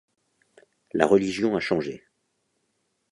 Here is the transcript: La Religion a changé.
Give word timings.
La 0.93 1.05
Religion 1.05 1.55
a 1.55 1.59
changé. 1.59 2.03